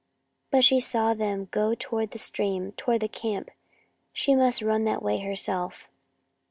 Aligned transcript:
But 0.49 0.63
she 0.65 0.79
saw 0.79 1.13
them 1.13 1.47
go 1.51 1.75
toward 1.75 2.09
the 2.09 2.17
stream, 2.17 2.71
toward 2.71 3.01
the 3.01 3.07
camp. 3.07 3.51
She 4.11 4.33
must 4.33 4.63
run 4.63 4.83
that 4.85 5.03
way 5.03 5.19
herself. 5.19 5.89